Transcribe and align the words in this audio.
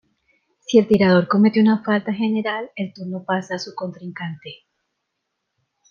Si 0.61 0.79
el 0.79 0.87
tirador 0.87 1.27
comete 1.27 1.61
una 1.61 1.83
falta 1.83 2.11
general 2.11 2.71
el 2.75 2.91
turno 2.91 3.23
pasa 3.23 3.53
a 3.53 3.59
su 3.59 3.75
contrincante. 3.75 4.63